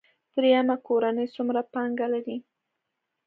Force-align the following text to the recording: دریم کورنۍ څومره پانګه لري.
دریم 0.35 0.67
کورنۍ 0.87 1.27
څومره 1.35 1.61
پانګه 1.73 2.07
لري. 2.13 2.37